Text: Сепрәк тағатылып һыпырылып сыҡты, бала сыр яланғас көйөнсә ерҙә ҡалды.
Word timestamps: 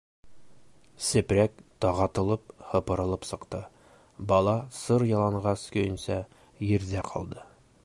Сепрәк 1.07 1.59
тағатылып 1.85 2.55
һыпырылып 2.71 3.29
сыҡты, 3.33 3.61
бала 4.33 4.57
сыр 4.81 5.07
яланғас 5.13 5.69
көйөнсә 5.77 6.21
ерҙә 6.73 7.09
ҡалды. 7.13 7.47